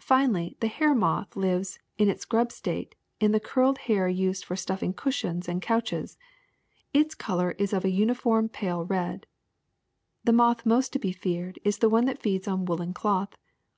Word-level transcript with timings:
^^ 0.00 0.02
Finally, 0.02 0.56
the 0.60 0.68
hair 0.68 0.94
moth 0.94 1.36
lives, 1.36 1.78
in 1.98 2.08
its 2.08 2.24
grub 2.24 2.50
state, 2.50 2.94
in 3.20 3.32
the 3.32 3.38
curled 3.38 3.76
hair 3.76 4.08
used 4.08 4.42
for 4.42 4.54
stuflfing 4.54 4.96
cushions 4.96 5.50
and 5.50 5.60
couches. 5.60 6.16
In 6.94 7.06
color 7.18 7.50
it 7.50 7.60
is 7.60 7.74
of 7.74 7.84
a 7.84 7.90
uniform 7.90 8.48
pale 8.48 8.86
red. 8.86 9.26
The 10.24 10.32
moth 10.32 10.64
most 10.64 10.94
to 10.94 10.98
be 10.98 11.12
feared 11.12 11.58
is 11.62 11.76
the 11.76 11.90
one 11.90 12.06
that 12.06 12.22
feeds 12.22 12.48
on 12.48 12.64
woolen 12.64 12.94
cloth. 12.94 13.36